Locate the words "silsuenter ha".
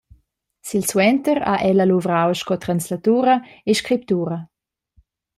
0.67-1.53